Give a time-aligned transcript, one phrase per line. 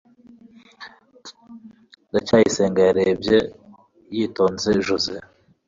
[2.09, 3.37] ndacyayisenga yarebye
[4.15, 5.13] yitonze joze